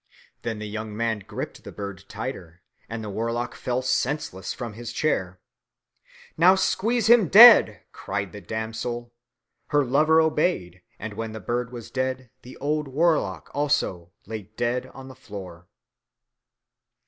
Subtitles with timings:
[0.41, 4.91] Then the young man gripped the bird tighter, and the warlock fell senseless from his
[4.91, 5.39] chair.
[6.35, 9.13] "Now squeeze him dead," cried the damsel.
[9.67, 14.87] Her lover obeyed, and when the bird was dead, the old warlock also lay dead
[14.87, 15.67] on the floor.